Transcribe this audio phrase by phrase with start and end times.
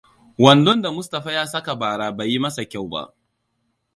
[0.37, 3.01] Wandon da Mustapha ya saka bara bai yi masa kyau ba.